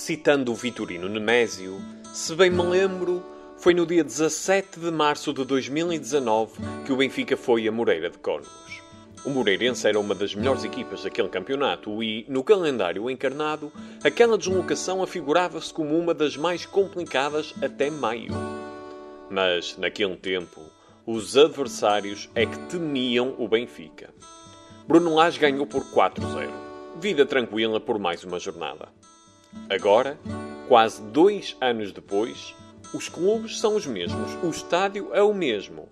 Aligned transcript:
Citando 0.00 0.50
o 0.50 0.54
Vitorino 0.54 1.10
Nemésio, 1.10 1.78
se 2.10 2.34
bem 2.34 2.48
me 2.48 2.62
lembro, 2.62 3.22
foi 3.58 3.74
no 3.74 3.84
dia 3.84 4.02
17 4.02 4.80
de 4.80 4.90
março 4.90 5.30
de 5.30 5.44
2019 5.44 6.52
que 6.86 6.92
o 6.92 6.96
Benfica 6.96 7.36
foi 7.36 7.68
a 7.68 7.70
Moreira 7.70 8.08
de 8.08 8.16
Cónegos. 8.16 8.80
O 9.26 9.28
Moreirense 9.28 9.86
era 9.86 10.00
uma 10.00 10.14
das 10.14 10.34
melhores 10.34 10.64
equipas 10.64 11.02
daquele 11.02 11.28
campeonato 11.28 12.02
e, 12.02 12.24
no 12.30 12.42
calendário 12.42 13.10
encarnado, 13.10 13.70
aquela 14.02 14.38
deslocação 14.38 15.02
afigurava-se 15.02 15.70
como 15.70 15.98
uma 15.98 16.14
das 16.14 16.34
mais 16.34 16.64
complicadas 16.64 17.54
até 17.62 17.90
maio. 17.90 18.32
Mas, 19.30 19.76
naquele 19.76 20.16
tempo, 20.16 20.62
os 21.04 21.36
adversários 21.36 22.30
é 22.34 22.46
que 22.46 22.58
temiam 22.70 23.34
o 23.36 23.46
Benfica. 23.46 24.08
Bruno 24.88 25.14
Lage 25.14 25.38
ganhou 25.38 25.66
por 25.66 25.84
4-0. 25.84 26.48
Vida 26.98 27.26
tranquila 27.26 27.78
por 27.78 27.98
mais 27.98 28.24
uma 28.24 28.38
jornada. 28.38 28.88
Agora, 29.68 30.18
quase 30.68 31.02
dois 31.02 31.56
anos 31.60 31.92
depois, 31.92 32.54
os 32.92 33.08
clubes 33.08 33.58
são 33.60 33.76
os 33.76 33.86
mesmos, 33.86 34.32
o 34.42 34.50
estádio 34.50 35.10
é 35.12 35.22
o 35.22 35.32
mesmo, 35.32 35.88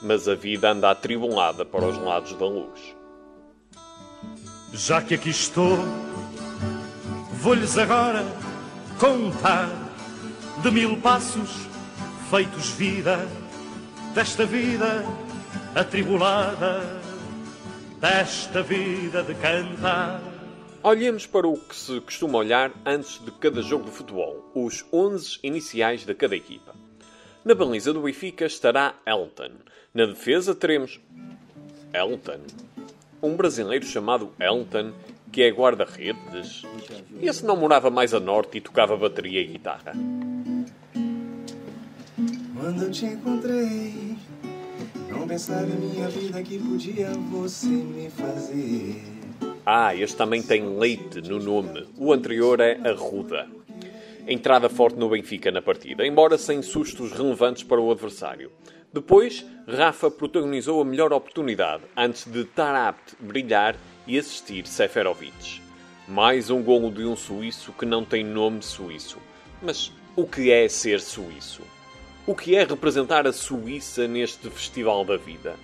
mas 0.00 0.28
a 0.28 0.34
vida 0.34 0.70
anda 0.70 0.90
atribulada 0.90 1.64
para 1.64 1.84
os 1.84 1.98
lados 1.98 2.34
da 2.34 2.46
luz. 2.46 2.94
Já 4.72 5.00
que 5.00 5.14
aqui 5.14 5.30
estou, 5.30 5.78
vou-lhes 7.40 7.78
agora 7.78 8.24
contar 8.98 9.68
de 10.62 10.70
mil 10.70 11.00
passos 11.00 11.66
feitos 12.30 12.70
vida, 12.70 13.26
desta 14.14 14.44
vida 14.44 15.04
atribulada, 15.74 17.00
desta 18.00 18.62
vida 18.62 19.22
de 19.22 19.34
cantar. 19.34 20.35
Olhemos 20.86 21.26
para 21.26 21.48
o 21.48 21.58
que 21.58 21.74
se 21.74 22.00
costuma 22.00 22.38
olhar 22.38 22.70
antes 22.86 23.18
de 23.18 23.32
cada 23.32 23.60
jogo 23.60 23.86
de 23.86 23.90
futebol, 23.90 24.48
os 24.54 24.86
11 24.92 25.40
iniciais 25.42 26.06
de 26.06 26.14
cada 26.14 26.36
equipa. 26.36 26.76
Na 27.44 27.56
baliza 27.56 27.92
do 27.92 28.02
Benfica 28.02 28.44
estará 28.44 28.94
Elton. 29.04 29.50
Na 29.92 30.06
defesa 30.06 30.54
teremos 30.54 31.00
Elton, 31.92 32.38
um 33.20 33.34
brasileiro 33.34 33.84
chamado 33.84 34.32
Elton, 34.38 34.92
que 35.32 35.42
é 35.42 35.50
guarda-redes. 35.50 36.62
Esse 37.20 37.44
não 37.44 37.56
morava 37.56 37.90
mais 37.90 38.14
a 38.14 38.20
norte 38.20 38.58
e 38.58 38.60
tocava 38.60 38.96
bateria 38.96 39.40
e 39.40 39.46
guitarra. 39.46 39.92
Quando 42.56 42.92
te 42.92 43.06
encontrei, 43.06 44.16
não 45.10 45.26
pensava 45.26 45.66
em 45.66 45.80
minha 45.80 46.08
vida 46.10 46.40
que 46.44 46.60
podia 46.60 47.10
você 47.28 47.66
me 47.66 48.08
fazer. 48.08 49.15
Ah, 49.68 49.92
este 49.96 50.16
também 50.16 50.40
tem 50.40 50.78
leite 50.78 51.20
no 51.20 51.40
nome. 51.40 51.88
O 51.98 52.12
anterior 52.12 52.60
é 52.60 52.78
Arruda. 52.88 53.48
Entrada 54.24 54.68
forte 54.68 54.96
no 54.96 55.08
Benfica 55.08 55.50
na 55.50 55.60
partida, 55.60 56.06
embora 56.06 56.38
sem 56.38 56.62
sustos 56.62 57.10
relevantes 57.10 57.64
para 57.64 57.80
o 57.80 57.90
adversário. 57.90 58.52
Depois, 58.92 59.44
Rafa 59.66 60.08
protagonizou 60.08 60.80
a 60.80 60.84
melhor 60.84 61.12
oportunidade, 61.12 61.82
antes 61.96 62.26
de 62.26 62.44
Tarabt 62.44 63.16
brilhar 63.18 63.74
e 64.06 64.16
assistir 64.16 64.68
Seferovic. 64.68 65.60
Mais 66.06 66.48
um 66.48 66.62
golo 66.62 66.92
de 66.92 67.04
um 67.04 67.16
suíço 67.16 67.72
que 67.72 67.84
não 67.84 68.04
tem 68.04 68.22
nome 68.22 68.62
suíço. 68.62 69.18
Mas 69.60 69.92
o 70.14 70.28
que 70.28 70.48
é 70.48 70.68
ser 70.68 71.00
suíço? 71.00 71.62
O 72.24 72.36
que 72.36 72.54
é 72.54 72.62
representar 72.62 73.26
a 73.26 73.32
Suíça 73.32 74.06
neste 74.06 74.48
Festival 74.48 75.04
da 75.04 75.16
Vida? 75.16 75.56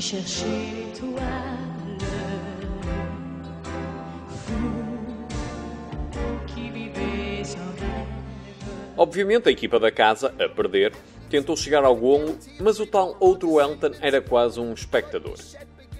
Qui. 0.00 0.84
Obviamente 8.96 9.48
a 9.48 9.52
equipa 9.52 9.80
da 9.80 9.90
casa, 9.90 10.32
a 10.38 10.48
perder, 10.48 10.92
tentou 11.28 11.56
chegar 11.56 11.84
ao 11.84 11.96
golo, 11.96 12.38
mas 12.60 12.78
o 12.78 12.86
tal 12.86 13.16
outro 13.18 13.60
Elton 13.60 13.90
era 14.00 14.22
quase 14.22 14.60
um 14.60 14.72
espectador. 14.72 15.36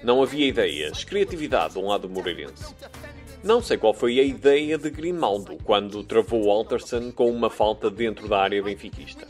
Não 0.02 0.22
havia 0.22 0.46
ideias, 0.46 1.02
criatividade 1.02 1.74
de 1.74 1.80
um 1.80 1.88
lado 1.88 2.08
moreirense. 2.08 2.74
Não 3.42 3.60
sei 3.60 3.76
qual 3.76 3.92
foi 3.92 4.20
a 4.20 4.22
ideia 4.22 4.78
de 4.78 4.90
Grimaldo 4.90 5.58
quando 5.64 6.04
travou 6.04 6.50
Alterson 6.50 7.10
com 7.10 7.28
uma 7.30 7.50
falta 7.50 7.90
dentro 7.90 8.28
da 8.28 8.38
área 8.38 8.62
benfiquista. 8.62 9.26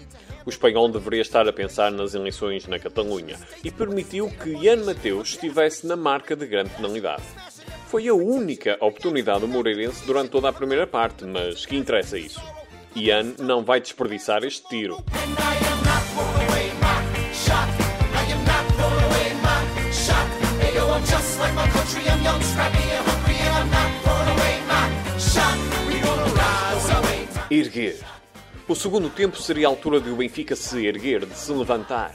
O 0.46 0.50
espanhol 0.50 0.90
deveria 0.90 1.22
estar 1.22 1.48
a 1.48 1.52
pensar 1.52 1.90
nas 1.90 2.14
eleições 2.14 2.66
na 2.66 2.78
Catalunha 2.78 3.38
e 3.62 3.70
permitiu 3.70 4.28
que 4.28 4.50
Ian 4.50 4.84
Mateus 4.84 5.30
estivesse 5.30 5.86
na 5.86 5.96
marca 5.96 6.36
de 6.36 6.46
grande 6.46 6.70
penalidade. 6.70 7.22
Foi 7.86 8.06
a 8.08 8.14
única 8.14 8.76
oportunidade 8.80 9.40
do 9.40 9.48
Moreirense 9.48 10.04
durante 10.04 10.30
toda 10.30 10.50
a 10.50 10.52
primeira 10.52 10.86
parte, 10.86 11.24
mas 11.24 11.64
que 11.64 11.76
interessa 11.76 12.18
isso? 12.18 12.42
Ian 12.94 13.34
não 13.38 13.64
vai 13.64 13.80
desperdiçar 13.80 14.44
este 14.44 14.68
tiro. 14.68 15.02
Erguer. 27.50 28.23
O 28.66 28.74
segundo 28.74 29.10
tempo 29.10 29.36
seria 29.36 29.66
a 29.66 29.70
altura 29.70 30.00
de 30.00 30.08
o 30.08 30.16
Benfica 30.16 30.56
se 30.56 30.86
erguer, 30.86 31.26
de 31.26 31.36
se 31.36 31.52
levantar. 31.52 32.14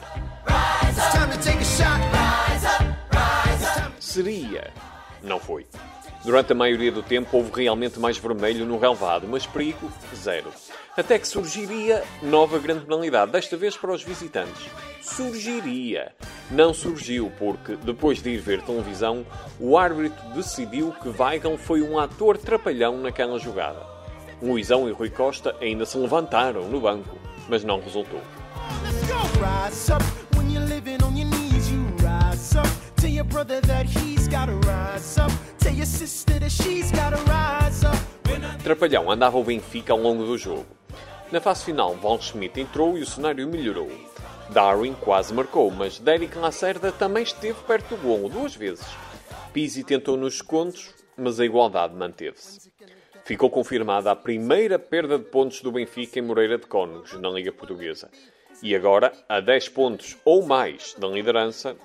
Seria. 4.00 4.74
Não 5.22 5.40
foi. 5.40 5.68
Durante 6.26 6.52
a 6.52 6.56
maioria 6.56 6.92
do 6.92 7.04
tempo 7.04 7.38
houve 7.38 7.52
realmente 7.56 8.00
mais 8.00 8.18
vermelho 8.18 8.66
no 8.66 8.80
relvado, 8.80 9.28
mas 9.28 9.46
perigo, 9.46 9.92
zero. 10.16 10.52
Até 10.98 11.20
que 11.20 11.28
surgiria 11.28 12.04
nova 12.24 12.58
grande 12.58 12.84
penalidade, 12.84 13.32
desta 13.32 13.56
vez 13.56 13.78
para 13.78 13.94
os 13.94 14.04
visitantes. 14.04 14.70
Surgiria. 15.04 16.14
Não 16.50 16.74
surgiu 16.74 17.32
porque, 17.38 17.76
depois 17.76 18.24
de 18.24 18.32
ir 18.32 18.40
ver 18.40 18.64
televisão, 18.64 19.24
o 19.60 19.78
árbitro 19.78 20.30
decidiu 20.34 20.96
que 21.00 21.10
Weigl 21.10 21.60
foi 21.60 21.84
um 21.84 22.00
ator 22.00 22.40
trapalhão 22.40 22.98
naquela 22.98 23.38
jogada. 23.38 23.99
Luizão 24.42 24.88
e 24.88 24.92
Rui 24.92 25.10
Costa 25.10 25.56
ainda 25.60 25.86
se 25.86 25.98
levantaram 25.98 26.70
no 26.70 26.80
banco, 26.80 27.18
mas 27.50 27.64
não 27.64 27.82
resultou. 27.82 28.22
Trapalhão 38.64 39.12
andava 39.12 39.38
o 39.38 39.44
Benfica 39.44 39.94
ao 39.94 40.00
longo 40.00 40.26
do 40.26 40.38
jogo. 40.38 40.66
Na 41.32 41.42
fase 41.42 41.66
final, 41.66 41.96
Schmidt 42.22 42.60
entrou 42.60 42.98
e 42.98 43.02
o 43.02 43.06
cenário 43.06 43.48
melhorou. 43.48 43.92
Darwin 44.50 44.96
quase 45.00 45.34
marcou, 45.34 45.70
mas 45.70 46.00
Derek 46.00 46.38
Lacerda 46.38 46.92
também 46.92 47.24
esteve 47.24 47.60
perto 47.68 47.96
do 47.96 48.02
golo 48.02 48.30
duas 48.30 48.56
vezes. 48.56 48.86
Pizzi 49.54 49.84
tentou 49.84 50.18
nos 50.18 50.34
descontos, 50.34 50.94
mas 51.16 51.40
a 51.40 51.46
igualdade 51.46 51.96
manteve-se. 51.96 52.72
Ficou 53.30 53.48
confirmada 53.48 54.10
a 54.10 54.16
primeira 54.16 54.80
perda 54.80 55.20
de 55.20 55.26
pontos 55.26 55.62
do 55.62 55.72
Benfica 55.72 56.18
em 56.18 56.22
Moreira 56.24 56.58
de 56.58 56.66
Cónegos, 56.66 57.14
na 57.14 57.30
Liga 57.30 57.52
Portuguesa. 57.52 58.10
E 58.64 58.76
agora, 58.76 59.14
a 59.30 59.40
10 59.40 59.70
pontos 59.70 60.18
ou 60.26 60.42
mais 60.44 60.96
da 60.98 61.08
liderança, 61.08 61.76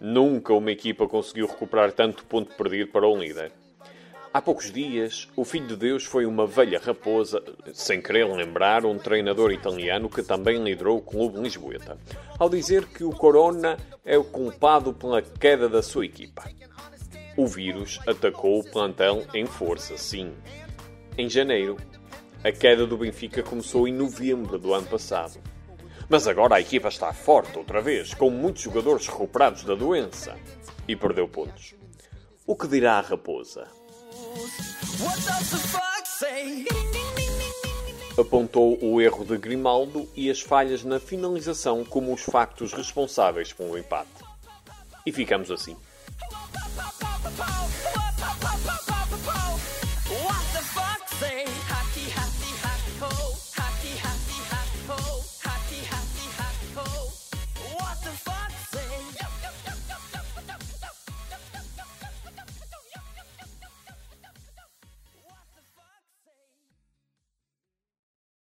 nunca 0.00 0.54
uma 0.54 0.72
equipa 0.72 1.06
conseguiu 1.06 1.48
recuperar 1.48 1.92
tanto 1.92 2.24
ponto 2.24 2.54
perdido 2.54 2.92
para 2.92 3.06
o 3.06 3.14
líder. 3.14 3.52
Há 4.32 4.40
poucos 4.40 4.72
dias, 4.72 5.28
o 5.36 5.44
Filho 5.44 5.66
de 5.66 5.76
Deus 5.76 6.02
foi 6.02 6.24
uma 6.24 6.46
velha 6.46 6.78
raposa, 6.78 7.44
sem 7.74 8.00
querer 8.00 8.24
lembrar 8.34 8.86
um 8.86 8.96
treinador 8.96 9.52
italiano 9.52 10.08
que 10.08 10.22
também 10.22 10.64
liderou 10.64 10.96
o 10.96 11.02
clube 11.02 11.38
lisboeta, 11.38 11.98
ao 12.38 12.48
dizer 12.48 12.86
que 12.86 13.04
o 13.04 13.10
Corona 13.10 13.76
é 14.02 14.16
o 14.16 14.24
culpado 14.24 14.94
pela 14.94 15.20
queda 15.20 15.68
da 15.68 15.82
sua 15.82 16.06
equipa. 16.06 16.50
O 17.36 17.46
vírus 17.46 18.00
atacou 18.06 18.60
o 18.60 18.64
plantel 18.64 19.26
em 19.34 19.44
força, 19.44 19.98
sim. 19.98 20.32
Em 21.18 21.30
janeiro, 21.30 21.78
a 22.44 22.52
queda 22.52 22.86
do 22.86 22.98
Benfica 22.98 23.42
começou 23.42 23.88
em 23.88 23.92
novembro 23.92 24.58
do 24.58 24.74
ano 24.74 24.86
passado. 24.86 25.40
Mas 26.10 26.28
agora 26.28 26.56
a 26.56 26.60
equipa 26.60 26.88
está 26.88 27.10
forte 27.10 27.56
outra 27.56 27.80
vez, 27.80 28.12
com 28.12 28.28
muitos 28.28 28.62
jogadores 28.62 29.06
recuperados 29.06 29.64
da 29.64 29.74
doença. 29.74 30.36
E 30.86 30.94
perdeu 30.94 31.26
pontos. 31.26 31.74
O 32.46 32.54
que 32.54 32.68
dirá 32.68 32.98
a 32.98 33.00
raposa? 33.00 33.66
Apontou 38.18 38.78
o 38.84 39.00
erro 39.00 39.24
de 39.24 39.38
Grimaldo 39.38 40.06
e 40.14 40.30
as 40.30 40.42
falhas 40.42 40.84
na 40.84 41.00
finalização 41.00 41.82
como 41.82 42.12
os 42.12 42.22
factos 42.22 42.74
responsáveis 42.74 43.54
pelo 43.54 43.78
empate. 43.78 44.22
E 45.06 45.10
ficamos 45.10 45.50
assim. 45.50 45.76